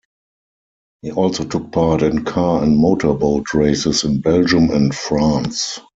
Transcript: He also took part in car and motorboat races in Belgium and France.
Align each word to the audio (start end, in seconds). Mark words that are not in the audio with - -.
He 1.03 1.11
also 1.11 1.45
took 1.45 1.71
part 1.71 2.01
in 2.01 2.25
car 2.25 2.63
and 2.63 2.75
motorboat 2.75 3.53
races 3.53 4.03
in 4.03 4.19
Belgium 4.19 4.71
and 4.71 4.95
France. 4.95 5.77